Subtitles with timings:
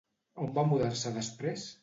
[0.45, 1.69] On va mudar-se després?